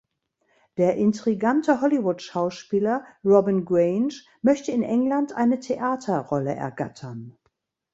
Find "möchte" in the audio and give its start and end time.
4.41-4.71